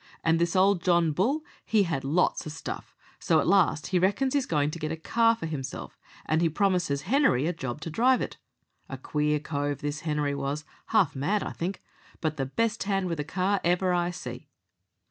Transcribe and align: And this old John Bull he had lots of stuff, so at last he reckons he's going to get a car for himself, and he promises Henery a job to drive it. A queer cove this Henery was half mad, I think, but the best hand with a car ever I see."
And 0.23 0.39
this 0.39 0.55
old 0.55 0.81
John 0.81 1.11
Bull 1.11 1.45
he 1.63 1.83
had 1.83 2.03
lots 2.03 2.47
of 2.47 2.51
stuff, 2.51 2.95
so 3.19 3.39
at 3.39 3.45
last 3.45 3.85
he 3.89 3.99
reckons 3.99 4.33
he's 4.33 4.47
going 4.47 4.71
to 4.71 4.79
get 4.79 4.91
a 4.91 4.95
car 4.97 5.35
for 5.35 5.45
himself, 5.45 5.95
and 6.25 6.41
he 6.41 6.49
promises 6.49 7.03
Henery 7.03 7.45
a 7.45 7.53
job 7.53 7.81
to 7.81 7.91
drive 7.91 8.19
it. 8.19 8.37
A 8.89 8.97
queer 8.97 9.39
cove 9.39 9.81
this 9.81 9.99
Henery 9.99 10.33
was 10.33 10.65
half 10.87 11.15
mad, 11.15 11.43
I 11.43 11.51
think, 11.51 11.83
but 12.19 12.37
the 12.37 12.47
best 12.47 12.81
hand 12.81 13.09
with 13.09 13.19
a 13.19 13.23
car 13.23 13.61
ever 13.63 13.93
I 13.93 14.09
see." 14.09 14.47